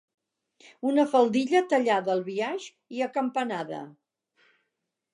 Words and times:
Una 0.91 1.05
faldilla 1.11 1.61
tallada 1.75 2.13
al 2.15 2.25
biaix 2.31 2.67
i 2.99 3.07
acampanada. 3.11 3.87